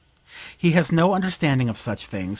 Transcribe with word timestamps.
He 0.57 0.71
has 0.71 0.91
no 0.91 1.13
understanding 1.13 1.69
of 1.69 1.77
such 1.77 2.07
things. 2.07 2.29